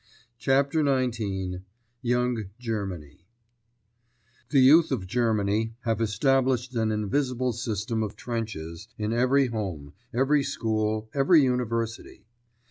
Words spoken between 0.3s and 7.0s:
CHAPTER XIX—YOUNG GERMANY The youth of Germany have established an